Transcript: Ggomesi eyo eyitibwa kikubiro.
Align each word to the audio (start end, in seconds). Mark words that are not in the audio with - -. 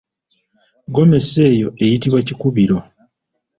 Ggomesi 0.89 1.37
eyo 1.51 1.67
eyitibwa 1.83 2.19
kikubiro. 2.27 2.77